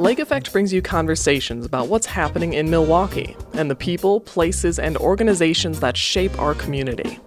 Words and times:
Lake 0.00 0.18
Effect 0.18 0.50
brings 0.50 0.72
you 0.72 0.80
conversations 0.80 1.66
about 1.66 1.88
what's 1.88 2.06
happening 2.06 2.54
in 2.54 2.70
Milwaukee 2.70 3.36
and 3.52 3.70
the 3.70 3.74
people, 3.74 4.18
places, 4.18 4.78
and 4.78 4.96
organizations 4.96 5.78
that 5.80 5.94
shape 5.94 6.36
our 6.38 6.54
community. 6.54 7.18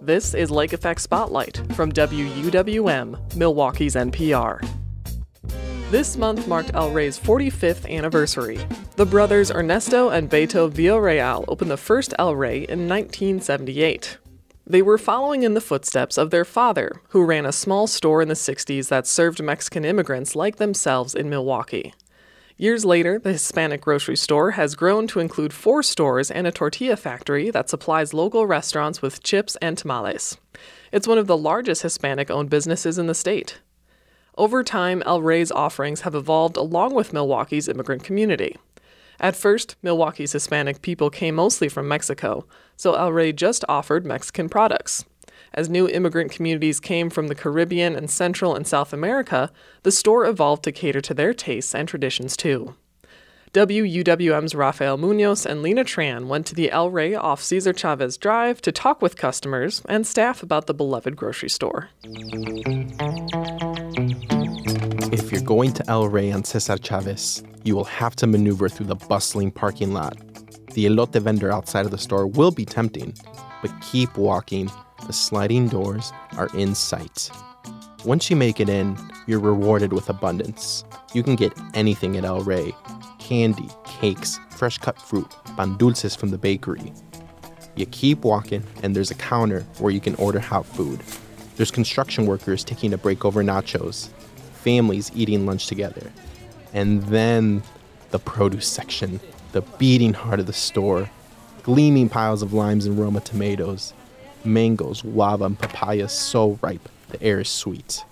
This 0.00 0.32
is 0.32 0.50
Lake 0.50 0.72
Effect 0.72 1.02
Spotlight 1.02 1.58
from 1.74 1.92
WUWM, 1.92 3.36
Milwaukee's 3.36 3.96
NPR. 3.96 4.66
This 5.90 6.16
month 6.16 6.48
marked 6.48 6.70
El 6.72 6.90
Rey's 6.90 7.20
45th 7.20 7.86
anniversary. 7.90 8.58
The 8.96 9.04
brothers 9.04 9.50
Ernesto 9.50 10.08
and 10.08 10.30
Beto 10.30 10.70
Villarreal 10.70 11.44
opened 11.48 11.70
the 11.70 11.76
first 11.76 12.14
El 12.18 12.34
Rey 12.34 12.60
in 12.60 12.88
1978. 12.88 14.16
They 14.66 14.80
were 14.80 14.96
following 14.96 15.42
in 15.42 15.52
the 15.52 15.60
footsteps 15.60 16.16
of 16.16 16.30
their 16.30 16.46
father, 16.46 17.02
who 17.10 17.26
ran 17.26 17.44
a 17.44 17.52
small 17.52 17.86
store 17.86 18.22
in 18.22 18.28
the 18.28 18.34
60s 18.34 18.88
that 18.88 19.06
served 19.06 19.42
Mexican 19.42 19.84
immigrants 19.84 20.34
like 20.34 20.56
themselves 20.56 21.14
in 21.14 21.28
Milwaukee. 21.28 21.92
Years 22.62 22.84
later, 22.84 23.18
the 23.18 23.32
Hispanic 23.32 23.80
grocery 23.80 24.16
store 24.16 24.52
has 24.52 24.76
grown 24.76 25.08
to 25.08 25.18
include 25.18 25.52
four 25.52 25.82
stores 25.82 26.30
and 26.30 26.46
a 26.46 26.52
tortilla 26.52 26.94
factory 26.94 27.50
that 27.50 27.68
supplies 27.68 28.14
local 28.14 28.46
restaurants 28.46 29.02
with 29.02 29.20
chips 29.24 29.56
and 29.60 29.76
tamales. 29.76 30.36
It's 30.92 31.08
one 31.08 31.18
of 31.18 31.26
the 31.26 31.36
largest 31.36 31.82
Hispanic 31.82 32.30
owned 32.30 32.50
businesses 32.50 32.98
in 32.98 33.08
the 33.08 33.16
state. 33.16 33.58
Over 34.38 34.62
time, 34.62 35.02
El 35.04 35.22
Rey's 35.22 35.50
offerings 35.50 36.02
have 36.02 36.14
evolved 36.14 36.56
along 36.56 36.94
with 36.94 37.12
Milwaukee's 37.12 37.66
immigrant 37.66 38.04
community. 38.04 38.56
At 39.18 39.34
first, 39.34 39.74
Milwaukee's 39.82 40.30
Hispanic 40.30 40.82
people 40.82 41.10
came 41.10 41.34
mostly 41.34 41.68
from 41.68 41.88
Mexico, 41.88 42.46
so 42.76 42.94
El 42.94 43.12
Rey 43.12 43.32
just 43.32 43.64
offered 43.68 44.06
Mexican 44.06 44.48
products. 44.48 45.04
As 45.54 45.68
new 45.68 45.86
immigrant 45.86 46.32
communities 46.32 46.80
came 46.80 47.10
from 47.10 47.28
the 47.28 47.34
Caribbean 47.34 47.94
and 47.94 48.10
Central 48.10 48.54
and 48.54 48.66
South 48.66 48.94
America, 48.94 49.50
the 49.82 49.92
store 49.92 50.24
evolved 50.24 50.64
to 50.64 50.72
cater 50.72 51.02
to 51.02 51.12
their 51.12 51.34
tastes 51.34 51.74
and 51.74 51.86
traditions 51.86 52.36
too. 52.36 52.74
WUWM's 53.52 54.54
Rafael 54.54 54.96
Muñoz 54.96 55.44
and 55.44 55.62
Lina 55.62 55.84
Tran 55.84 56.26
went 56.26 56.46
to 56.46 56.54
the 56.54 56.70
El 56.70 56.88
Rey 56.88 57.14
off 57.14 57.42
Cesar 57.42 57.74
Chavez 57.74 58.16
Drive 58.16 58.62
to 58.62 58.72
talk 58.72 59.02
with 59.02 59.18
customers 59.18 59.82
and 59.90 60.06
staff 60.06 60.42
about 60.42 60.66
the 60.66 60.72
beloved 60.72 61.16
grocery 61.16 61.50
store. 61.50 61.90
If 65.12 65.30
you're 65.30 65.42
going 65.42 65.74
to 65.74 65.84
El 65.90 66.08
Rey 66.08 66.32
on 66.32 66.44
Cesar 66.44 66.78
Chavez, 66.78 67.42
you 67.62 67.76
will 67.76 67.84
have 67.84 68.16
to 68.16 68.26
maneuver 68.26 68.70
through 68.70 68.86
the 68.86 68.96
bustling 68.96 69.50
parking 69.50 69.92
lot. 69.92 70.16
The 70.72 70.86
elote 70.86 71.20
vendor 71.20 71.52
outside 71.52 71.84
of 71.84 71.90
the 71.90 71.98
store 71.98 72.26
will 72.26 72.52
be 72.52 72.64
tempting, 72.64 73.12
but 73.60 73.70
keep 73.82 74.16
walking. 74.16 74.70
The 75.12 75.18
sliding 75.18 75.68
doors 75.68 76.10
are 76.38 76.48
in 76.54 76.74
sight. 76.74 77.30
Once 78.06 78.30
you 78.30 78.34
make 78.34 78.60
it 78.60 78.70
in, 78.70 78.96
you're 79.26 79.40
rewarded 79.40 79.92
with 79.92 80.08
abundance. 80.08 80.86
You 81.12 81.22
can 81.22 81.36
get 81.36 81.52
anything 81.74 82.16
at 82.16 82.24
El 82.24 82.40
Rey 82.40 82.74
candy, 83.18 83.68
cakes, 83.84 84.40
fresh 84.48 84.78
cut 84.78 84.98
fruit, 84.98 85.30
pan 85.54 85.76
dulces 85.76 86.16
from 86.16 86.30
the 86.30 86.38
bakery. 86.38 86.94
You 87.76 87.84
keep 87.84 88.24
walking, 88.24 88.64
and 88.82 88.96
there's 88.96 89.10
a 89.10 89.14
counter 89.14 89.66
where 89.80 89.92
you 89.92 90.00
can 90.00 90.14
order 90.14 90.40
hot 90.40 90.64
food. 90.64 91.02
There's 91.56 91.70
construction 91.70 92.24
workers 92.24 92.64
taking 92.64 92.94
a 92.94 92.96
break 92.96 93.26
over 93.26 93.44
nachos, 93.44 94.08
families 94.62 95.12
eating 95.14 95.44
lunch 95.44 95.66
together. 95.66 96.10
And 96.72 97.02
then 97.02 97.62
the 98.12 98.18
produce 98.18 98.66
section, 98.66 99.20
the 99.52 99.60
beating 99.76 100.14
heart 100.14 100.40
of 100.40 100.46
the 100.46 100.54
store, 100.54 101.10
gleaming 101.64 102.08
piles 102.08 102.40
of 102.40 102.54
limes 102.54 102.86
and 102.86 102.98
Roma 102.98 103.20
tomatoes, 103.20 103.92
mangoes, 104.44 105.02
guava, 105.02 105.44
and 105.44 105.58
papayas 105.58 106.12
so 106.12 106.58
ripe, 106.62 106.88
the 107.10 107.22
air 107.22 107.40
is 107.40 107.48
sweet. 107.48 108.04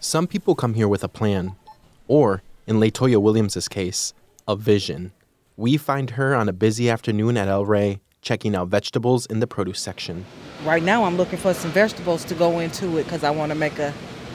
Some 0.00 0.26
people 0.26 0.54
come 0.54 0.74
here 0.74 0.88
with 0.88 1.04
a 1.04 1.08
plan, 1.08 1.52
or, 2.08 2.42
in 2.66 2.76
Latoya 2.76 3.20
Williams' 3.20 3.68
case, 3.68 4.14
a 4.48 4.56
vision. 4.56 5.12
We 5.56 5.76
find 5.76 6.10
her 6.10 6.34
on 6.34 6.48
a 6.48 6.52
busy 6.52 6.90
afternoon 6.90 7.36
at 7.36 7.48
El 7.48 7.64
Rey, 7.64 8.00
checking 8.20 8.54
out 8.54 8.68
vegetables 8.68 9.26
in 9.26 9.40
the 9.40 9.46
produce 9.46 9.80
section. 9.80 10.24
Right 10.64 10.82
now, 10.82 11.04
I'm 11.04 11.16
looking 11.16 11.38
for 11.38 11.54
some 11.54 11.70
vegetables 11.72 12.24
to 12.26 12.34
go 12.34 12.58
into 12.60 12.98
it 12.98 13.04
because 13.04 13.24
I 13.24 13.30
want 13.30 13.50
to 13.50 13.58
make 13.58 13.78
a 13.78 13.92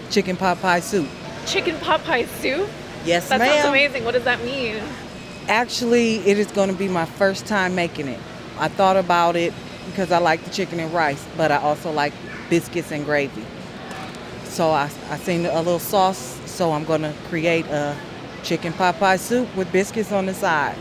chicken 0.09 0.35
pot 0.35 0.61
pie 0.61 0.81
soup. 0.81 1.07
Chicken 1.45 1.77
pot 1.79 2.03
pie 2.03 2.25
soup? 2.25 2.69
Yes, 3.05 3.29
that 3.29 3.39
ma'am. 3.39 3.53
sounds 3.53 3.69
amazing. 3.69 4.03
What 4.03 4.13
does 4.13 4.25
that 4.25 4.43
mean? 4.43 4.81
Actually, 5.47 6.17
it 6.19 6.37
is 6.37 6.47
going 6.47 6.69
to 6.69 6.75
be 6.75 6.89
my 6.89 7.05
first 7.05 7.45
time 7.45 7.75
making 7.75 8.07
it. 8.07 8.19
I 8.59 8.67
thought 8.67 8.97
about 8.97 9.35
it 9.35 9.53
because 9.87 10.11
I 10.11 10.19
like 10.19 10.43
the 10.43 10.49
chicken 10.51 10.79
and 10.79 10.93
rice, 10.93 11.25
but 11.35 11.51
I 11.51 11.57
also 11.57 11.91
like 11.91 12.13
biscuits 12.49 12.91
and 12.91 13.03
gravy. 13.05 13.43
So 14.45 14.69
I, 14.71 14.89
I 15.09 15.17
seen 15.17 15.45
a 15.45 15.57
little 15.57 15.79
sauce, 15.79 16.39
so 16.45 16.71
I'm 16.71 16.83
going 16.85 17.01
to 17.01 17.13
create 17.29 17.65
a 17.67 17.95
chicken 18.43 18.73
pot 18.73 18.97
pie 18.99 19.17
soup 19.17 19.53
with 19.55 19.71
biscuits 19.71 20.11
on 20.11 20.25
the 20.25 20.33
side. 20.33 20.75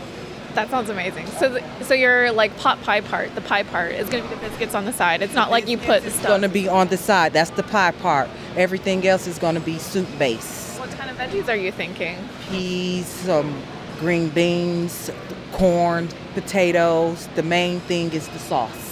That 0.53 0.69
sounds 0.71 0.89
amazing. 0.89 1.27
So, 1.27 1.49
the, 1.49 1.83
so 1.83 1.93
your 1.93 2.31
like 2.31 2.55
pot 2.57 2.81
pie 2.81 3.01
part, 3.01 3.35
the 3.35 3.41
pie 3.41 3.61
part, 3.63 3.91
is 3.91 4.09
going 4.09 4.23
to 4.23 4.29
be 4.29 4.35
the 4.35 4.41
biscuits 4.41 4.73
on 4.73 4.85
the 4.85 4.93
side. 4.93 5.21
It's 5.21 5.35
not 5.35 5.51
like 5.51 5.67
you 5.67 5.77
put 5.77 6.01
the 6.01 6.07
It's 6.07 6.15
stuff. 6.15 6.29
going 6.29 6.41
to 6.41 6.49
be 6.49 6.67
on 6.67 6.87
the 6.87 6.97
side. 6.97 7.33
That's 7.33 7.51
the 7.51 7.61
pie 7.63 7.91
part. 7.91 8.29
Everything 8.55 9.05
else 9.05 9.27
is 9.27 9.37
going 9.37 9.53
to 9.55 9.61
be 9.61 9.77
soup 9.77 10.07
base. 10.17 10.77
What 10.79 10.89
kind 10.91 11.11
of 11.11 11.17
veggies 11.17 11.47
are 11.47 11.55
you 11.55 11.71
thinking? 11.71 12.17
Peas, 12.49 13.05
some 13.05 13.61
green 13.99 14.29
beans, 14.29 15.11
corn, 15.51 16.07
potatoes. 16.33 17.27
The 17.35 17.43
main 17.43 17.79
thing 17.81 18.11
is 18.13 18.27
the 18.29 18.39
sauce. 18.39 18.86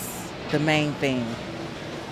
The 0.51 0.59
main 0.59 0.93
thing. 0.93 1.25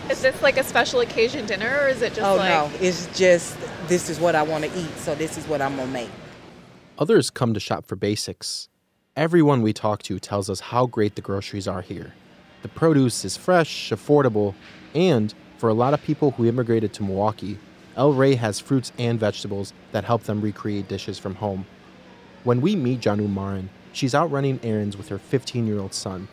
Is 0.10 0.22
this 0.22 0.42
like 0.42 0.58
a 0.58 0.64
special 0.64 1.00
occasion 1.00 1.46
dinner, 1.46 1.80
or 1.82 1.88
is 1.88 2.02
it 2.02 2.14
just 2.14 2.22
oh 2.22 2.36
like? 2.36 2.50
no, 2.50 2.72
it's 2.80 3.08
just 3.18 3.58
this 3.88 4.10
is 4.10 4.20
what 4.20 4.36
I 4.36 4.44
want 4.44 4.66
to 4.66 4.80
eat, 4.80 4.98
so 4.98 5.16
this 5.16 5.38
is 5.38 5.48
what 5.48 5.62
I'm 5.62 5.76
gonna 5.76 5.92
make. 5.92 6.10
Others 7.00 7.30
come 7.30 7.54
to 7.54 7.60
shop 7.60 7.86
for 7.86 7.96
basics. 7.96 8.68
Everyone 9.16 9.62
we 9.62 9.74
talk 9.74 10.04
to 10.04 10.20
tells 10.20 10.50
us 10.50 10.60
how 10.60 10.86
great 10.88 11.16
the 11.16 11.22
groceries 11.22 11.68
are 11.68 11.82
here. 11.82 12.14
The 12.64 12.68
produce 12.70 13.24
is 13.24 13.38
fresh, 13.38 13.92
affordable, 13.92 14.56
and 14.94 15.34
for 15.58 15.70
a 15.70 15.74
lot 15.74 15.94
of 15.94 16.04
people 16.04 16.32
who 16.32 16.46
immigrated 16.46 16.94
to 16.94 17.04
Milwaukee, 17.04 17.58
El 17.96 18.14
Rey 18.14 18.36
has 18.36 18.60
fruits 18.60 18.92
and 18.98 19.20
vegetables 19.20 19.74
that 19.92 20.04
help 20.04 20.24
them 20.24 20.42
recreate 20.42 20.88
dishes 20.88 21.20
from 21.20 21.36
home. 21.36 21.66
When 22.44 22.60
we 22.60 22.76
meet 22.76 23.00
Janu 23.00 23.32
Marin, 23.32 23.70
she's 23.92 24.16
out 24.16 24.32
running 24.32 24.60
errands 24.64 24.98
with 24.98 25.10
her 25.10 25.18
15 25.20 25.68
year 25.68 25.80
old 25.80 25.94
son. 25.94 26.28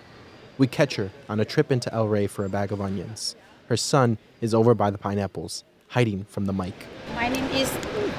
We 0.60 0.66
catch 0.66 0.96
her 0.96 1.08
on 1.26 1.40
a 1.40 1.46
trip 1.46 1.72
into 1.72 1.90
El 1.94 2.06
Rey 2.06 2.26
for 2.26 2.44
a 2.44 2.50
bag 2.50 2.70
of 2.70 2.82
onions. 2.82 3.34
Her 3.68 3.78
son 3.78 4.18
is 4.42 4.52
over 4.52 4.74
by 4.74 4.90
the 4.90 4.98
pineapples, 4.98 5.64
hiding 5.88 6.24
from 6.24 6.44
the 6.44 6.52
mic. 6.52 6.74
My 7.14 7.30
name 7.30 7.46
is 7.46 7.70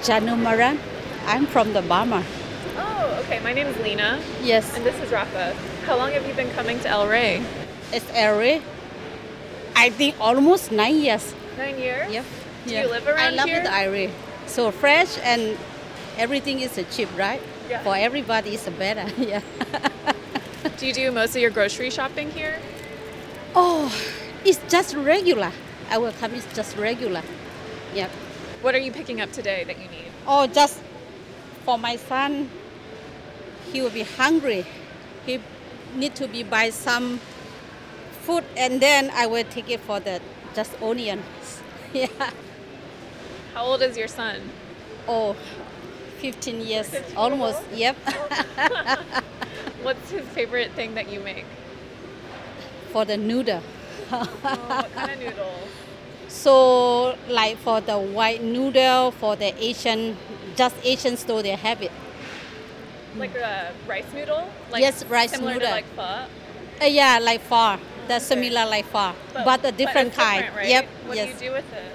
Janu 0.01 0.41
Maran. 0.41 0.79
I'm 1.27 1.45
from 1.45 1.73
the 1.73 1.83
Bama. 1.83 2.25
Oh, 2.77 3.21
okay. 3.21 3.39
My 3.41 3.53
name 3.53 3.67
is 3.67 3.77
Lina, 3.83 4.19
Yes, 4.41 4.75
and 4.75 4.83
this 4.83 4.99
is 5.03 5.11
Rafa. 5.11 5.53
How 5.85 5.95
long 5.95 6.13
have 6.13 6.27
you 6.27 6.33
been 6.33 6.49
coming 6.53 6.79
to 6.79 6.89
El 6.89 7.07
Rey? 7.07 7.45
it's 7.93 8.09
El 8.11 8.39
Rey. 8.39 8.63
I 9.75 9.91
think 9.91 10.15
almost 10.19 10.71
nine 10.71 10.95
years. 10.95 11.35
Nine 11.59 11.77
years. 11.77 12.11
Yep. 12.11 12.25
Do 12.65 12.73
yeah. 12.73 12.81
you 12.81 12.89
live 12.89 13.07
around 13.07 13.19
I 13.19 13.29
love 13.29 13.49
here? 13.49 13.61
the 13.61 13.71
area. 13.71 14.11
So 14.47 14.71
fresh 14.71 15.15
and 15.21 15.55
everything 16.17 16.61
is 16.61 16.73
cheap, 16.89 17.15
right? 17.15 17.39
Yeah. 17.69 17.83
For 17.83 17.95
everybody, 17.95 18.55
it's 18.55 18.67
better. 18.67 19.05
yeah. 19.21 19.41
Do 20.77 20.87
you 20.87 20.93
do 20.93 21.11
most 21.11 21.35
of 21.35 21.41
your 21.41 21.51
grocery 21.51 21.89
shopping 21.89 22.31
here? 22.31 22.59
Oh, 23.55 23.93
it's 24.43 24.59
just 24.69 24.95
regular. 24.95 25.51
Our 25.89 26.11
come 26.13 26.33
is 26.33 26.45
just 26.53 26.77
regular. 26.77 27.21
Yep. 27.93 28.09
What 28.61 28.75
are 28.75 28.79
you 28.79 28.91
picking 28.91 29.21
up 29.21 29.31
today 29.31 29.63
that 29.65 29.77
you 29.77 29.89
need? 29.89 30.11
Oh, 30.25 30.47
just 30.47 30.79
for 31.65 31.77
my 31.77 31.95
son. 31.97 32.49
He 33.71 33.81
will 33.81 33.89
be 33.89 34.03
hungry. 34.03 34.65
He 35.25 35.39
need 35.95 36.15
to 36.15 36.27
be 36.27 36.43
buy 36.43 36.69
some 36.69 37.19
food, 38.21 38.43
and 38.55 38.81
then 38.81 39.11
I 39.13 39.27
will 39.27 39.43
take 39.43 39.69
it 39.69 39.79
for 39.81 39.99
the 39.99 40.21
just 40.55 40.81
onions. 40.81 41.61
yeah. 41.93 42.07
How 43.53 43.65
old 43.65 43.81
is 43.81 43.97
your 43.97 44.07
son? 44.07 44.41
Oh, 45.07 45.35
15 46.21 46.61
years, 46.61 46.87
15 46.87 47.17
almost. 47.17 47.61
Yep. 47.73 47.97
What's 49.83 50.11
his 50.11 50.25
favorite 50.29 50.71
thing 50.73 50.93
that 50.95 51.09
you 51.09 51.19
make? 51.19 51.45
for 52.91 53.05
the 53.05 53.17
noodle. 53.17 53.61
Oh, 54.13 54.25
what 54.67 54.93
kind 54.93 55.11
of 55.11 55.19
noodles? 55.19 55.69
So, 56.27 57.15
like 57.29 57.57
for 57.57 57.79
the 57.79 57.97
white 57.97 58.43
noodle, 58.43 59.11
for 59.11 59.37
the 59.37 59.55
Asian, 59.63 60.17
just 60.55 60.75
Asian 60.83 61.15
store 61.15 61.41
they 61.41 61.55
have 61.55 61.81
it. 61.81 61.91
Like 63.15 63.35
a 63.35 63.71
rice 63.87 64.03
noodle? 64.13 64.49
Like 64.69 64.81
Yes, 64.81 65.05
rice 65.05 65.31
similar 65.31 65.53
noodle. 65.53 65.69
to 65.69 65.73
like 65.73 65.85
pho? 65.95 66.01
Uh, 66.81 66.85
yeah, 66.85 67.19
like 67.21 67.39
far. 67.41 67.79
That's 68.09 68.25
similar 68.25 68.65
like 68.65 68.85
far, 68.85 69.15
but, 69.33 69.63
a 69.63 69.71
different 69.71 70.09
it's 70.09 70.17
kind. 70.17 70.43
different, 70.43 70.57
right? 70.57 70.69
Yep. 70.69 70.85
What 71.05 71.15
yes. 71.15 71.39
do 71.39 71.45
you 71.45 71.51
do 71.51 71.55
with 71.55 71.73
it? 71.73 71.91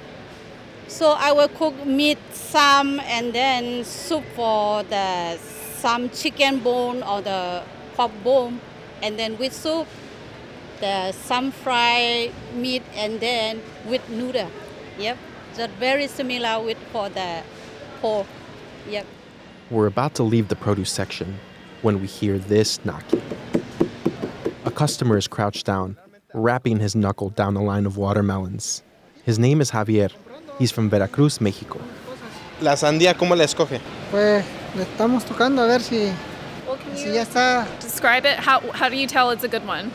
So 0.88 1.12
I 1.12 1.32
will 1.32 1.48
cook 1.48 1.84
meat, 1.84 2.18
some, 2.32 3.00
and 3.00 3.32
then 3.32 3.84
soup 3.84 4.24
for 4.34 4.82
the 4.84 5.36
some 5.36 6.10
chicken 6.10 6.60
bone 6.60 7.02
or 7.02 7.20
the 7.20 7.62
pork 7.94 8.12
bone, 8.24 8.60
and 9.02 9.18
then 9.18 9.36
with 9.36 9.52
soup, 9.52 9.86
the 10.80 11.12
some 11.12 11.50
fried 11.50 12.32
meat, 12.54 12.82
and 12.94 13.20
then 13.20 13.60
with 13.86 14.08
noodle. 14.08 14.50
Yep, 14.98 15.18
just 15.56 15.70
very 15.74 16.06
similar 16.06 16.64
with 16.64 16.78
for 16.92 17.08
the 17.08 17.42
pork. 18.00 18.26
Yep. 18.88 19.06
We're 19.70 19.86
about 19.86 20.14
to 20.14 20.22
leave 20.22 20.48
the 20.48 20.56
produce 20.56 20.92
section 20.92 21.38
when 21.82 22.00
we 22.00 22.06
hear 22.06 22.38
this 22.38 22.82
knocking. 22.84 23.22
A 24.64 24.70
customer 24.70 25.16
is 25.16 25.26
crouched 25.26 25.66
down, 25.66 25.96
rapping 26.32 26.78
his 26.78 26.94
knuckle 26.94 27.30
down 27.30 27.54
the 27.54 27.60
line 27.60 27.86
of 27.86 27.96
watermelons. 27.96 28.82
His 29.24 29.38
name 29.38 29.60
is 29.60 29.72
Javier. 29.72 30.12
He's 30.58 30.72
from 30.72 30.88
Veracruz, 30.88 31.40
Mexico. 31.40 31.78
La 32.60 32.76
sandía, 32.76 33.14
¿cómo 33.14 33.34
la 33.36 33.44
escoge? 33.44 33.80
Pues 34.10 34.44
le 34.74 34.82
estamos 34.82 35.24
tocando 35.24 35.62
a 35.62 35.66
ver 35.66 35.82
si, 35.82 36.10
Well, 36.66 36.78
si 36.96 37.12
ya 37.12 37.22
está 37.22 37.66
describe 37.82 38.24
it? 38.26 38.38
How 38.38 38.60
how 38.72 38.88
do 38.88 38.96
you 38.96 39.06
tell 39.06 39.30
it's 39.30 39.44
a 39.44 39.48
good 39.48 39.66
one? 39.66 39.90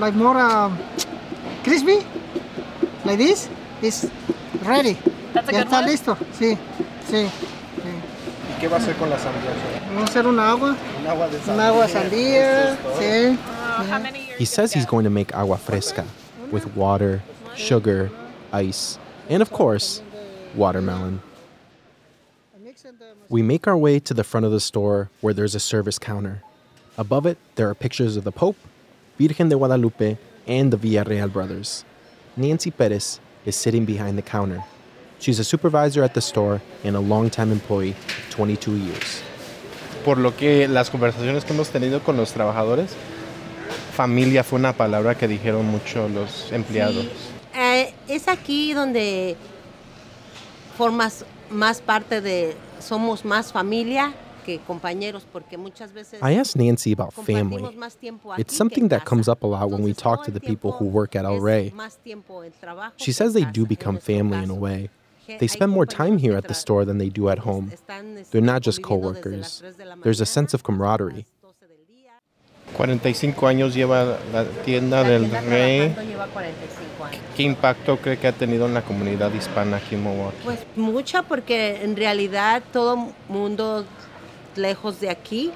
like 0.00 0.14
more 0.16 0.36
um, 0.38 0.76
crispy, 1.64 2.04
like 3.04 3.18
this, 3.18 3.48
is 3.82 4.08
ready. 4.64 4.96
That's 5.32 5.48
a 5.48 5.52
ya 5.52 5.58
good 5.58 5.66
está 5.66 5.80
one? 5.80 5.86
listo, 5.90 6.16
sí, 6.38 6.56
sí. 7.10 7.26
¿Y 7.26 8.60
qué 8.60 8.68
va 8.68 8.76
a 8.76 8.80
hacer 8.80 8.94
con 8.96 9.10
la 9.10 9.18
sandía? 9.18 9.50
Vamos 9.88 10.02
a 10.02 10.10
hacer 10.10 10.26
una 10.26 10.50
agua, 10.50 10.76
Un 11.00 11.06
agua 11.08 11.28
de 11.28 11.52
un 11.52 11.60
agua 11.60 11.88
sandía, 11.88 12.76
sí. 12.98 13.36
Uh, 13.36 13.82
how 13.92 13.98
many 14.00 14.20
years? 14.26 14.38
He 14.38 14.44
says 14.46 14.72
he's 14.72 14.86
going 14.86 15.04
to 15.04 15.10
make 15.10 15.34
agua 15.34 15.58
fresca 15.58 16.04
with 16.52 16.64
water, 16.76 17.22
sugar, 17.56 18.10
ice, 18.52 18.98
and 19.28 19.42
of 19.42 19.50
course, 19.50 20.02
watermelon. 20.54 21.20
We 23.28 23.42
make 23.42 23.66
our 23.66 23.76
way 23.76 23.98
to 24.00 24.14
the 24.14 24.24
front 24.24 24.46
of 24.46 24.52
the 24.52 24.60
store 24.60 25.10
where 25.20 25.34
there's 25.34 25.54
a 25.54 25.60
service 25.60 25.98
counter. 25.98 26.42
Above 26.98 27.26
it, 27.26 27.38
there 27.56 27.68
are 27.68 27.74
pictures 27.74 28.16
of 28.16 28.24
the 28.24 28.32
Pope, 28.32 28.56
Virgen 29.18 29.48
de 29.48 29.56
Guadalupe, 29.56 30.18
and 30.46 30.72
the 30.72 30.76
Villarreal 30.76 31.32
brothers. 31.32 31.84
Nancy 32.36 32.70
Perez 32.70 33.20
is 33.46 33.56
sitting 33.56 33.84
behind 33.84 34.18
the 34.18 34.22
counter. 34.22 34.62
She's 35.18 35.38
a 35.38 35.44
supervisor 35.44 36.02
at 36.02 36.14
the 36.14 36.20
store 36.20 36.60
and 36.82 36.96
a 36.96 37.00
longtime 37.00 37.50
employee 37.50 37.92
of 37.92 38.30
22 38.30 38.76
years. 38.76 39.22
Por 40.04 40.16
lo 40.16 40.32
que 40.32 40.68
las 40.68 40.90
conversaciones 40.90 41.44
que 41.44 41.54
hemos 41.54 41.70
tenido 41.70 42.04
con 42.04 42.16
los 42.16 42.32
trabajadores, 42.32 42.94
familia 43.92 44.44
fue 44.44 44.58
una 44.58 44.74
palabra 44.74 45.14
que 45.16 45.26
dijeron 45.26 45.64
mucho 45.66 46.08
los 46.08 46.52
empleados. 46.52 47.04
Sí. 47.04 47.33
Es 48.08 48.28
aquí 48.28 48.72
donde 48.72 49.36
formas 50.76 51.24
más 51.50 51.80
parte 51.80 52.20
de, 52.20 52.56
somos 52.80 53.24
más 53.24 53.52
familia 53.52 54.12
que 54.44 54.58
compañeros, 54.58 55.24
porque 55.32 55.56
muchas 55.56 55.92
veces 55.94 56.20
I 56.22 56.34
asked 56.38 56.56
Nancy 56.56 56.92
about 56.92 57.12
family. 57.14 57.62
compartimos 57.62 57.76
más 57.76 57.96
tiempo 57.96 58.32
aquí 58.32 58.42
It's 58.42 58.54
something 58.54 58.88
that 58.88 59.04
comes 59.04 59.26
up 59.26 59.42
a 59.42 59.46
lot 59.46 59.70
when 59.70 59.82
we 59.82 59.94
talk 59.94 60.24
to 60.24 60.30
the 60.30 60.40
people 60.40 60.72
who 60.72 60.84
work 60.84 61.16
at 61.16 61.24
El 61.24 61.36
es 61.36 61.42
Rey. 61.42 61.70
más 61.74 61.96
tiempo 62.02 62.42
el 62.44 62.52
trabajo 62.52 62.92
She 62.98 63.12
says 63.12 63.32
they 63.32 63.46
do 63.46 63.64
become 63.66 63.98
family 63.98 64.42
in 64.44 64.50
a 64.50 64.54
way. 64.54 64.90
They 65.26 65.48
spend 65.48 65.72
more 65.72 65.86
time 65.86 66.18
here 66.18 66.36
at 66.36 66.46
the 66.46 66.52
store 66.54 66.84
than 66.84 66.98
they 66.98 67.08
do 67.08 67.30
at 67.30 67.38
home. 67.38 67.70
They're 68.30 68.42
not 68.44 68.60
just 68.62 68.82
conviviendo 68.82 69.14
desde 69.14 69.22
coworkers. 69.22 69.40
las 69.40 69.58
3 69.60 69.76
de 69.78 69.84
la 69.86 69.96
There's 69.96 70.20
a 70.20 70.26
sense 70.26 70.54
of 70.54 70.62
camaraderie. 70.62 71.24
las 71.24 71.40
12 71.40 71.66
del 71.66 71.86
día. 71.86 72.12
45 72.76 73.46
años 73.46 73.74
lleva 73.74 74.18
la 74.34 74.44
tienda 74.66 75.00
La 75.02 75.08
del 75.08 75.22
tienda 75.30 75.40
Rey. 75.40 75.94
Trabajando 77.04 77.04
lleva 77.04 77.04
45 77.04 77.06
años. 77.06 77.36
¿Qué 77.36 77.42
impacto 77.42 77.96
cree 77.98 78.18
que 78.18 78.28
ha 78.28 78.32
tenido 78.32 78.66
en 78.66 78.74
la 78.74 78.82
comunidad 78.82 79.32
hispana 79.32 79.76
aquí 79.78 79.94
en 79.94 80.04
Milwaukee? 80.04 80.36
Pues 80.44 80.66
mucha 80.76 81.22
porque 81.22 81.82
en 81.82 81.96
realidad 81.96 82.62
todo 82.72 83.12
mundo 83.28 83.84
lejos 84.56 85.00
de 85.00 85.10
aquí 85.10 85.50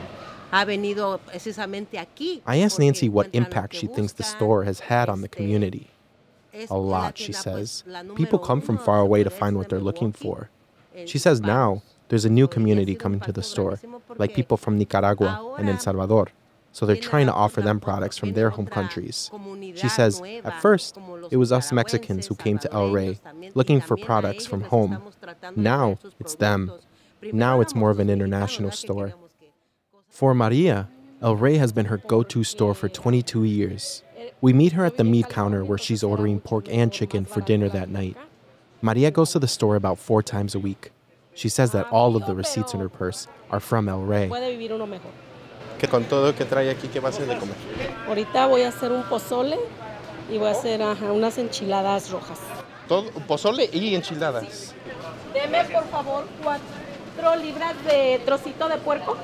ha 0.50 0.64
venido 0.64 1.18
precisamente 1.26 1.98
aquí. 1.98 2.42
I 2.46 2.62
asked 2.62 2.78
Nancy 2.78 3.08
what 3.08 3.26
impact 3.32 3.74
she 3.74 3.86
thinks 3.86 4.14
the 4.14 4.22
store 4.22 4.64
has 4.64 4.80
had 4.88 5.08
on 5.08 5.20
the 5.22 5.28
community. 5.28 5.88
A 6.70 6.76
lot, 6.76 7.16
she 7.16 7.32
says. 7.32 7.84
People 8.16 8.38
come 8.38 8.60
from 8.60 8.78
far 8.78 9.00
away 9.00 9.22
to 9.22 9.30
find 9.30 9.56
what 9.56 9.68
they're 9.68 9.78
looking 9.78 10.12
for. 10.12 10.48
She 11.06 11.18
says 11.18 11.40
now 11.40 11.82
there's 12.08 12.24
a 12.24 12.30
new 12.30 12.46
So, 12.46 12.50
y 12.50 12.52
ha 12.52 12.54
community 12.54 12.94
coming 12.96 13.20
to 13.20 13.32
the 13.32 13.42
store, 13.42 13.78
like 14.16 14.34
people 14.34 14.56
from 14.56 14.78
Nicaragua 14.78 15.54
and 15.58 15.68
El 15.68 15.78
Salvador. 15.78 16.28
So 16.78 16.86
they're 16.86 16.94
trying 16.94 17.26
to 17.26 17.32
offer 17.32 17.60
them 17.60 17.80
products 17.80 18.16
from 18.16 18.34
their 18.34 18.50
home 18.50 18.68
countries. 18.68 19.32
She 19.74 19.88
says, 19.88 20.22
at 20.44 20.62
first, 20.62 20.96
it 21.28 21.36
was 21.36 21.50
us 21.50 21.72
Mexicans 21.72 22.28
who 22.28 22.36
came 22.36 22.56
to 22.60 22.72
El 22.72 22.92
Rey 22.92 23.18
looking 23.56 23.80
for 23.80 23.96
products 23.96 24.46
from 24.46 24.60
home. 24.60 24.92
estamos 24.92 25.16
tratando 25.20 25.56
de 25.56 25.60
Now 25.60 25.98
it's 26.20 26.36
them. 26.36 26.70
Now 27.32 27.60
it's 27.60 27.74
more 27.74 27.90
of 27.90 27.98
an 27.98 28.08
international 28.08 28.70
mexicanos, 28.70 28.86
¿verdad? 28.86 29.12
que 29.40 29.48
store. 29.48 30.08
For 30.08 30.34
Maria, 30.34 30.88
El 31.20 31.34
Rey 31.34 31.56
has 31.56 31.72
been 31.72 31.86
her 31.86 31.96
go 31.96 32.22
to 32.22 32.44
store 32.44 32.74
for 32.74 32.88
22 32.88 33.42
years. 33.42 34.04
We 34.40 34.52
meet 34.52 34.74
her 34.74 34.84
at 34.84 34.98
the 34.98 35.04
meat 35.04 35.28
counter 35.28 35.64
where 35.64 35.78
she's 35.78 36.04
ordering 36.04 36.38
pork 36.38 36.68
and 36.70 36.92
chicken 36.92 37.24
for 37.24 37.40
dinner 37.40 37.68
that 37.70 37.88
night. 37.88 38.16
Maria 38.82 39.10
goes 39.10 39.32
to 39.32 39.40
the 39.40 39.48
store 39.48 39.74
about 39.74 39.98
four 39.98 40.22
times 40.22 40.54
a 40.54 40.60
week. 40.60 40.92
She 41.34 41.48
says 41.48 41.72
that 41.72 41.86
all 41.90 42.14
of 42.14 42.26
the 42.26 42.36
receipts 42.36 42.72
in 42.72 42.78
her 42.78 42.88
purse 42.88 43.26
are 43.50 43.58
from 43.58 43.88
El 43.88 44.02
Rey. 44.02 44.28
Que 45.78 45.86
con 45.88 46.04
todo 46.04 46.34
que 46.34 46.44
trae 46.44 46.70
aquí, 46.70 46.88
¿qué 46.88 47.00
va 47.00 47.08
a 47.08 47.10
hacer 47.10 47.26
de 47.26 47.38
comer? 47.38 47.56
Ahorita 48.06 48.46
voy 48.46 48.62
a 48.62 48.68
hacer 48.68 48.90
un 48.90 49.04
pozole 49.04 49.58
y 50.30 50.38
voy 50.38 50.48
a 50.48 50.50
hacer 50.50 50.82
ajá, 50.82 51.12
unas 51.12 51.38
enchiladas 51.38 52.10
rojas. 52.10 52.40
Todo, 52.88 53.10
pozole 53.26 53.68
y 53.72 53.94
enchiladas. 53.94 54.74
Deme 55.32 55.64
por 55.64 55.84
favor 55.88 56.24
cuatro 56.42 57.36
libras 57.36 57.74
de 57.84 58.20
trocito 58.24 58.68
de 58.68 58.78
puerco. 58.78 59.16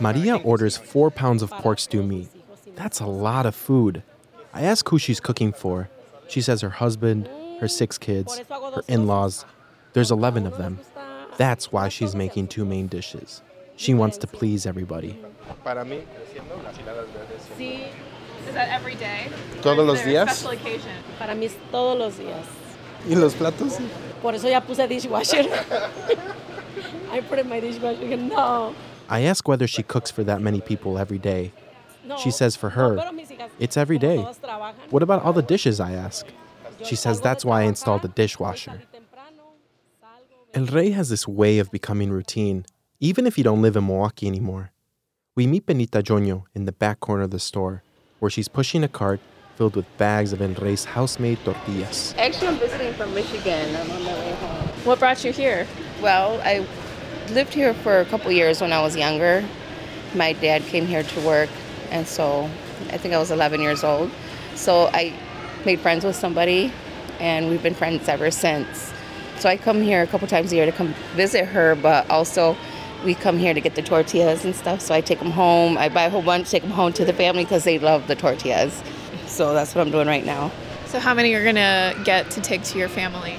Maria 0.00 0.36
orders 0.36 0.76
four 0.76 1.10
pounds 1.10 1.42
of 1.42 1.50
pork 1.62 1.78
stew 1.78 2.02
meat. 2.02 2.28
That's 2.76 3.00
a 3.00 3.06
lot 3.06 3.46
of 3.46 3.54
food. 3.54 4.02
I 4.52 4.62
ask 4.62 4.88
who 4.88 4.98
she's 4.98 5.20
cooking 5.20 5.52
for. 5.52 5.88
She 6.28 6.40
says 6.40 6.60
her 6.60 6.70
husband, 6.70 7.28
her 7.60 7.68
six 7.68 7.98
mm, 7.98 8.02
kids, 8.02 8.38
her 8.48 8.82
in 8.86 9.06
laws. 9.06 9.44
There's 9.94 10.10
11 10.10 10.46
of 10.46 10.58
them. 10.58 10.78
That's 11.38 11.72
why 11.72 11.88
she's 11.88 12.14
making 12.14 12.48
two 12.48 12.64
main 12.64 12.86
dishes. 12.86 13.42
She 13.78 13.94
wants 13.94 14.18
to 14.18 14.26
please 14.26 14.66
everybody. 14.66 15.16
Para 15.64 15.84
mí, 15.84 16.00
haciendo 16.26 16.60
las 16.64 16.74
enchiladas 16.76 17.06
verdes. 17.14 17.42
See, 17.56 17.84
is 18.48 18.54
that 18.54 18.68
every 18.70 18.96
day? 18.96 19.28
¿Todos 19.62 19.86
los 19.86 20.02
días? 20.02 20.28
Special 20.36 20.52
occasion. 20.58 20.92
Para 21.18 21.34
mí 21.36 21.44
es 21.46 21.56
todos 21.70 21.96
los 21.96 22.18
días. 22.18 22.44
¿Y 23.08 23.14
los 23.14 23.34
platos? 23.34 23.78
Por 24.20 24.34
eso 24.34 24.48
ya 24.48 24.60
puse 24.60 24.88
dishwasher. 24.88 25.44
I 27.12 27.20
put 27.20 27.38
in 27.38 27.48
my 27.48 27.60
dishwasher. 27.60 28.16
No. 28.16 28.74
I 29.08 29.20
ask 29.22 29.46
whether 29.46 29.68
she 29.68 29.84
cooks 29.84 30.10
for 30.10 30.24
that 30.24 30.40
many 30.42 30.60
people 30.60 30.98
every 30.98 31.18
day. 31.18 31.52
She 32.18 32.30
says 32.32 32.56
for 32.56 32.70
her, 32.70 32.96
pero 32.96 33.12
mis 33.12 33.30
hijas, 33.30 33.50
it's 33.60 33.76
every 33.76 33.98
como 33.98 34.08
day. 34.10 34.22
todas 34.22 34.38
trabajan, 34.40 34.90
What 34.90 35.02
about 35.04 35.22
all 35.22 35.32
the 35.32 35.42
dishes? 35.42 35.78
I 35.78 35.92
ask. 35.92 36.26
She 36.82 36.96
says 36.96 37.20
that's 37.20 37.44
why 37.44 37.60
I 37.60 37.64
installed 37.64 38.04
a 38.04 38.08
dishwasher. 38.08 38.72
salir 38.72 38.86
temprano, 38.90 39.54
salgo, 40.02 40.48
El 40.54 40.66
Rey 40.74 40.90
has 40.90 41.10
this 41.10 41.28
way 41.28 41.58
of 41.60 41.70
becoming 41.70 42.10
routine, 42.10 42.64
even 43.00 43.28
if 43.28 43.38
you 43.38 43.44
don't 43.44 43.62
live 43.62 43.76
in 43.76 43.86
Milwaukee 43.86 44.26
anymore. 44.26 44.72
We 45.36 45.46
meet 45.46 45.66
Benita 45.66 46.02
Joño 46.02 46.44
in 46.52 46.64
the 46.64 46.72
back 46.72 46.98
corner 46.98 47.22
of 47.22 47.30
the 47.30 47.38
store, 47.38 47.84
where 48.18 48.28
she's 48.28 48.48
pushing 48.48 48.82
a 48.82 48.88
cart 48.88 49.20
filled 49.56 49.76
with 49.76 49.86
bags 49.98 50.32
of 50.32 50.42
El 50.42 50.54
Rey's 50.54 50.84
house-made 50.84 51.38
tortillas. 51.44 52.12
Actually, 52.18 52.48
I'm 52.48 52.58
visiting 52.58 52.92
from 52.94 53.14
Michigan. 53.14 53.76
I'm 53.76 53.90
on 53.90 54.02
my 54.02 54.14
way 54.14 54.32
home. 54.32 54.68
What 54.84 54.98
brought 54.98 55.24
you 55.24 55.32
here? 55.32 55.66
Well, 56.02 56.40
I 56.42 56.66
lived 57.30 57.54
here 57.54 57.72
for 57.72 58.00
a 58.00 58.04
couple 58.04 58.32
years 58.32 58.60
when 58.60 58.72
I 58.72 58.82
was 58.82 58.96
younger. 58.96 59.44
My 60.16 60.32
dad 60.32 60.62
came 60.64 60.86
here 60.86 61.04
to 61.04 61.20
work, 61.20 61.50
and 61.90 62.06
so 62.06 62.50
I 62.90 62.98
think 62.98 63.14
I 63.14 63.18
was 63.18 63.30
11 63.30 63.60
years 63.60 63.84
old. 63.84 64.10
So 64.56 64.90
I 64.92 65.14
made 65.64 65.78
friends 65.78 66.04
with 66.04 66.16
somebody, 66.16 66.72
and 67.20 67.48
we've 67.48 67.62
been 67.62 67.74
friends 67.74 68.08
ever 68.08 68.32
since. 68.32 68.92
So 69.38 69.48
I 69.48 69.56
come 69.56 69.82
here 69.82 70.02
a 70.02 70.06
couple 70.08 70.26
times 70.26 70.50
a 70.50 70.56
year 70.56 70.66
to 70.66 70.72
come 70.72 70.94
visit 71.14 71.44
her, 71.46 71.76
but 71.76 72.10
also 72.10 72.56
we 73.04 73.14
come 73.14 73.38
here 73.38 73.54
to 73.54 73.60
get 73.60 73.74
the 73.74 73.82
tortillas 73.82 74.44
and 74.44 74.54
stuff. 74.54 74.80
So 74.80 74.94
I 74.94 75.00
take 75.00 75.18
them 75.18 75.30
home. 75.30 75.78
I 75.78 75.88
buy 75.88 76.04
a 76.04 76.10
whole 76.10 76.22
bunch, 76.22 76.50
take 76.50 76.62
them 76.62 76.72
home 76.72 76.92
to 76.94 77.04
the 77.04 77.12
family 77.12 77.44
because 77.44 77.64
they 77.64 77.78
love 77.78 78.06
the 78.06 78.16
tortillas. 78.16 78.82
So 79.26 79.54
that's 79.54 79.74
what 79.74 79.82
I'm 79.82 79.90
doing 79.90 80.08
right 80.08 80.24
now. 80.24 80.50
So 80.86 80.98
how 80.98 81.14
many 81.14 81.30
you're 81.30 81.44
gonna 81.44 81.94
get 82.04 82.30
to 82.32 82.40
take 82.40 82.62
to 82.64 82.78
your 82.78 82.88
family? 82.88 83.36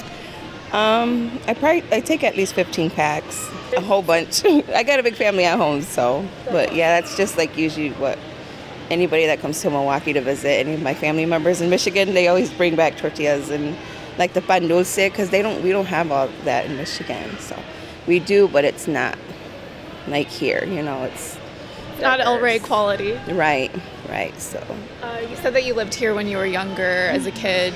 Um, 0.71 1.39
I 1.47 1.55
probably 1.55 1.83
I 1.91 1.99
take 1.99 2.23
at 2.23 2.37
least 2.37 2.53
15 2.53 2.91
packs, 2.91 3.49
a 3.75 3.81
whole 3.81 4.03
bunch. 4.03 4.45
I 4.45 4.83
got 4.83 4.99
a 4.99 5.03
big 5.03 5.15
family 5.15 5.45
at 5.45 5.57
home, 5.57 5.81
so 5.81 6.23
but 6.45 6.75
yeah, 6.75 7.01
that's 7.01 7.17
just 7.17 7.37
like 7.37 7.57
usually 7.57 7.89
what 7.93 8.19
anybody 8.91 9.25
that 9.25 9.39
comes 9.39 9.61
to 9.61 9.71
Milwaukee 9.71 10.13
to 10.13 10.21
visit. 10.21 10.59
Any 10.59 10.75
of 10.75 10.81
my 10.83 10.93
family 10.93 11.25
members 11.25 11.59
in 11.59 11.71
Michigan, 11.71 12.13
they 12.13 12.27
always 12.27 12.51
bring 12.51 12.75
back 12.75 12.97
tortillas 12.97 13.49
and 13.49 13.75
like 14.19 14.33
the 14.33 14.41
pan 14.41 14.67
dulce 14.67 14.95
because 14.95 15.31
they 15.31 15.41
don't 15.41 15.63
we 15.63 15.71
don't 15.71 15.87
have 15.87 16.11
all 16.11 16.29
that 16.43 16.67
in 16.67 16.77
Michigan. 16.77 17.35
So 17.39 17.59
we 18.05 18.19
do, 18.19 18.47
but 18.47 18.63
it's 18.63 18.87
not 18.87 19.17
like 20.09 20.27
here. 20.27 20.63
You 20.65 20.81
know, 20.81 21.03
it's 21.03 21.37
Not 22.01 22.19
El 22.19 22.39
Rey 22.39 22.59
quality. 22.59 23.13
right, 23.29 23.71
right. 24.09 24.39
So 24.39 24.59
Uh, 25.01 25.19
you 25.29 25.35
said 25.37 25.53
that 25.53 25.65
you 25.65 25.73
lived 25.73 25.93
here 25.93 26.13
when 26.13 26.27
you 26.27 26.37
were 26.37 26.45
younger 26.45 27.07
as 27.11 27.25
a 27.25 27.31
kid. 27.31 27.73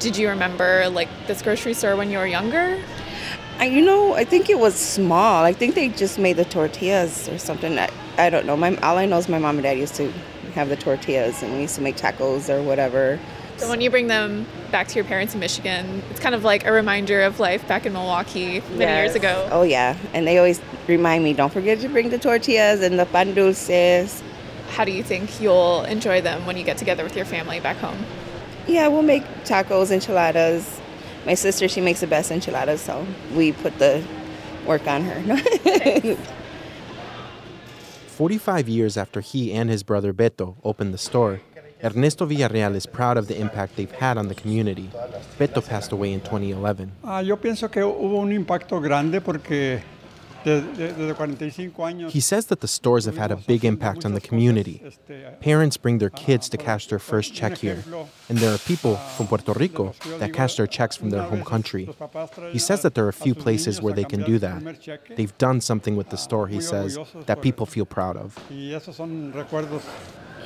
Did 0.00 0.16
you 0.16 0.28
remember 0.28 0.88
like 0.90 1.08
this 1.26 1.42
grocery 1.42 1.74
store 1.74 1.96
when 1.96 2.10
you 2.10 2.18
were 2.18 2.26
younger? 2.26 2.78
I, 3.58 3.66
you 3.66 3.80
know, 3.82 4.12
I 4.14 4.24
think 4.24 4.50
it 4.50 4.58
was 4.58 4.74
small. 4.74 5.42
I 5.42 5.54
think 5.54 5.74
they 5.74 5.88
just 5.88 6.18
made 6.18 6.36
the 6.36 6.44
tortillas 6.44 7.28
or 7.30 7.38
something. 7.38 7.78
I, 7.78 7.88
I 8.18 8.28
don't 8.28 8.44
know. 8.44 8.56
My 8.56 8.76
all 8.78 8.98
I 8.98 9.06
know 9.06 9.16
is 9.16 9.28
my 9.30 9.38
mom 9.38 9.56
and 9.56 9.62
dad 9.62 9.78
used 9.78 9.94
to 9.94 10.10
have 10.54 10.68
the 10.68 10.76
tortillas, 10.76 11.42
and 11.42 11.54
we 11.54 11.62
used 11.62 11.74
to 11.76 11.80
make 11.80 11.96
tacos 11.96 12.50
or 12.50 12.62
whatever. 12.62 13.18
So 13.58 13.70
when 13.70 13.80
you 13.80 13.90
bring 13.90 14.06
them 14.06 14.46
back 14.70 14.88
to 14.88 14.94
your 14.96 15.04
parents 15.04 15.32
in 15.32 15.40
Michigan, 15.40 16.02
it's 16.10 16.20
kind 16.20 16.34
of 16.34 16.44
like 16.44 16.66
a 16.66 16.72
reminder 16.72 17.22
of 17.22 17.40
life 17.40 17.66
back 17.66 17.86
in 17.86 17.94
Milwaukee 17.94 18.60
many 18.72 19.00
years 19.00 19.14
ago. 19.14 19.48
Oh 19.50 19.62
yeah, 19.62 19.96
and 20.12 20.26
they 20.26 20.36
always 20.36 20.60
remind 20.86 21.24
me, 21.24 21.32
don't 21.32 21.52
forget 21.52 21.80
to 21.80 21.88
bring 21.88 22.10
the 22.10 22.18
tortillas 22.18 22.82
and 22.82 22.98
the 22.98 23.06
pan 23.06 23.34
dulces. 23.34 24.22
How 24.70 24.84
do 24.84 24.92
you 24.92 25.02
think 25.02 25.40
you'll 25.40 25.84
enjoy 25.84 26.20
them 26.20 26.44
when 26.44 26.58
you 26.58 26.64
get 26.64 26.76
together 26.76 27.02
with 27.02 27.16
your 27.16 27.24
family 27.24 27.60
back 27.60 27.76
home? 27.76 28.04
Yeah, 28.66 28.88
we'll 28.88 29.02
make 29.02 29.24
tacos, 29.44 29.90
enchiladas. 29.90 30.80
My 31.24 31.34
sister, 31.34 31.66
she 31.66 31.80
makes 31.80 32.00
the 32.00 32.06
best 32.06 32.30
enchiladas, 32.30 32.82
so 32.82 33.06
we 33.34 33.52
put 33.52 33.78
the 33.78 34.04
work 34.66 34.86
on 34.86 35.02
her. 35.02 36.16
45 38.16 38.68
years 38.68 38.96
after 38.96 39.20
he 39.20 39.52
and 39.52 39.68
his 39.68 39.82
brother 39.82 40.12
Beto 40.12 40.56
opened 40.64 40.94
the 40.94 40.98
store, 40.98 41.40
Ernesto 41.82 42.26
Villarreal 42.26 42.74
is 42.74 42.86
proud 42.86 43.16
of 43.18 43.28
the 43.28 43.38
impact 43.38 43.76
they've 43.76 43.90
had 43.90 44.16
on 44.16 44.28
the 44.28 44.34
community. 44.34 44.90
Beto 45.38 45.60
passed 45.60 45.92
away 45.92 46.12
in 46.12 46.20
2011. 46.20 46.90
Ah, 47.04 47.20
yo 47.20 47.36
pienso 47.36 47.70
que 47.70 47.82
hubo 47.82 48.20
un 48.20 48.32
impacto 48.32 48.80
grande 48.80 49.20
porque 49.20 49.82
desde, 50.46 50.94
desde 50.94 51.14
45 51.14 51.84
años. 51.84 52.12
He 52.12 52.20
says 52.20 52.46
that 52.46 52.60
the 52.60 52.68
stores 52.68 53.04
have 53.04 53.18
had 53.18 53.30
a 53.30 53.36
big 53.36 53.64
impact 53.64 54.04
on 54.06 54.14
the 54.14 54.20
community. 54.20 54.82
Parents 55.40 55.76
bring 55.76 55.98
their 55.98 56.10
kids 56.10 56.48
to 56.48 56.56
cash 56.56 56.86
their 56.86 56.98
first 56.98 57.34
check 57.34 57.58
here, 57.58 57.82
and 58.28 58.38
there 58.38 58.54
are 58.54 58.58
people 58.58 58.96
from 59.16 59.26
Puerto 59.26 59.52
Rico 59.52 59.94
that 60.18 60.32
cash 60.32 60.56
their 60.56 60.66
checks 60.68 60.96
from 60.96 61.10
their 61.10 61.22
home 61.22 61.44
country. 61.44 61.88
He 62.52 62.58
says 62.58 62.82
that 62.82 62.94
there 62.94 63.04
are 63.04 63.10
a 63.10 63.12
few 63.26 63.34
places 63.34 63.82
where 63.82 63.92
they 63.92 64.04
can 64.04 64.22
do 64.22 64.38
that. 64.38 64.62
They've 65.16 65.36
done 65.36 65.60
something 65.60 65.96
with 65.96 66.10
the 66.10 66.16
store, 66.16 66.46
he 66.46 66.60
says, 66.60 66.98
that 67.26 67.42
people 67.42 67.66
feel 67.66 67.84
proud 67.84 68.16
of. 68.16 68.38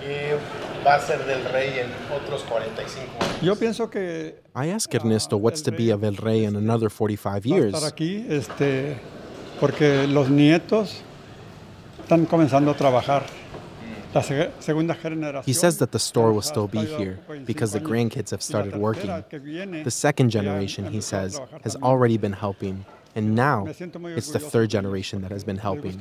Y 0.02 0.12
esos 0.12 0.40
son 0.40 0.60
recuerdos. 0.60 0.80
¿Qué 0.80 0.86
va 0.86 0.94
a 0.94 1.00
ser 1.00 1.24
del 1.26 1.44
rey 1.44 1.78
en 1.80 1.90
otros 2.14 2.42
45 2.44 3.04
años? 3.20 3.40
Yo 3.42 3.56
pienso 3.56 3.90
que 3.90 4.40
I 4.54 4.70
ask 4.70 4.92
Ernesto 4.94 5.36
what's 5.36 5.62
to 5.62 5.70
be 5.70 5.92
of 5.92 6.02
El 6.04 6.16
Rey 6.16 6.44
in 6.44 6.56
another 6.56 6.90
45 6.90 7.44
years. 7.46 7.74
estar 7.74 7.84
aquí 7.90 8.26
este, 8.28 8.96
porque 9.60 10.06
los 10.06 10.28
nietos 10.30 11.02
están 12.02 12.26
comenzando 12.26 12.70
a 12.70 12.74
trabajar. 12.76 13.24
La 14.12 14.22
se- 14.24 14.50
segunda 14.58 14.94
generación. 14.96 15.44
He 15.46 15.54
says 15.54 15.78
that 15.78 15.90
the 15.90 15.98
store 15.98 16.32
will 16.32 16.42
still 16.42 16.66
be 16.66 16.84
here 16.84 17.20
because 17.46 17.72
the 17.72 17.78
grandkids 17.80 18.32
have 18.32 18.42
started 18.42 18.74
working. 18.76 19.08
The 19.84 19.90
second 19.90 20.30
generation, 20.32 20.90
he 20.92 21.00
says, 21.00 21.40
has 21.62 21.76
already 21.76 22.18
been 22.18 22.32
helping, 22.32 22.84
and 23.14 23.34
now 23.34 23.66
it's 23.66 24.30
the 24.30 24.38
third 24.38 24.70
generation 24.70 25.22
that 25.22 25.30
has 25.30 25.44
been 25.44 25.56
helping. 25.56 26.00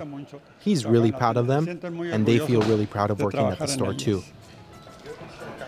He's 0.60 0.86
really 0.86 1.12
proud 1.12 1.38
of 1.38 1.48
them, 1.48 1.68
and 1.68 2.26
they 2.26 2.40
feel 2.40 2.62
really 2.62 2.86
proud 2.86 3.12
of 3.12 3.22
working 3.22 3.46
at 3.46 3.60
the 3.60 3.68
store 3.68 3.94
too. 3.94 4.24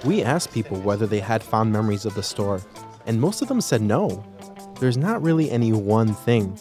We 0.03 0.24
asked 0.24 0.51
people 0.51 0.79
whether 0.81 1.05
they 1.05 1.19
had 1.19 1.43
fond 1.43 1.71
memories 1.71 2.05
of 2.05 2.15
the 2.15 2.24
store, 2.24 2.62
and 3.05 3.19
most 3.21 3.41
of 3.41 3.48
them 3.48 3.62
said 3.62 3.81
no. 3.81 4.24
There's 4.79 4.98
not 4.98 5.21
really 5.21 5.51
any 5.51 5.74
one 5.74 6.13
thing, 6.13 6.57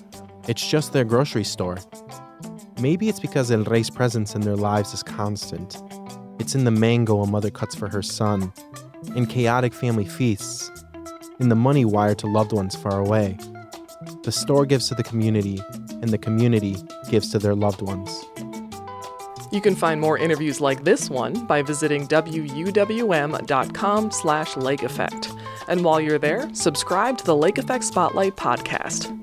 it's 0.48 0.66
just 0.66 0.92
their 0.92 1.04
grocery 1.04 1.44
store. 1.44 1.78
Maybe 2.80 3.08
it's 3.08 3.20
because 3.20 3.50
El 3.50 3.64
Rey's 3.64 3.90
presence 3.90 4.34
in 4.34 4.40
their 4.40 4.56
lives 4.56 4.94
is 4.94 5.02
constant. 5.02 5.82
It's 6.38 6.54
in 6.54 6.64
the 6.64 6.70
mango 6.70 7.20
a 7.20 7.26
mother 7.26 7.50
cuts 7.50 7.74
for 7.74 7.88
her 7.88 8.02
son, 8.02 8.52
in 9.14 9.26
chaotic 9.26 9.74
family 9.74 10.06
feasts, 10.06 10.70
in 11.38 11.50
the 11.50 11.54
money 11.54 11.84
wired 11.84 12.18
to 12.18 12.26
loved 12.26 12.52
ones 12.52 12.74
far 12.74 12.98
away. 12.98 13.36
The 14.30 14.38
store 14.38 14.64
gives 14.64 14.86
to 14.86 14.94
the 14.94 15.02
community, 15.02 15.60
and 16.02 16.10
the 16.10 16.16
community 16.16 16.76
gives 17.10 17.32
to 17.32 17.40
their 17.40 17.56
loved 17.56 17.82
ones. 17.82 18.24
You 19.50 19.60
can 19.60 19.74
find 19.74 20.00
more 20.00 20.16
interviews 20.16 20.60
like 20.60 20.84
this 20.84 21.10
one 21.10 21.48
by 21.48 21.62
visiting 21.62 22.06
wuwm.com 22.06 23.40
slash 24.12 24.56
lake 24.56 24.84
effect. 24.84 25.32
And 25.66 25.82
while 25.82 26.00
you're 26.00 26.20
there, 26.20 26.48
subscribe 26.54 27.18
to 27.18 27.24
the 27.24 27.34
Lake 27.34 27.58
Effect 27.58 27.82
Spotlight 27.82 28.36
podcast. 28.36 29.19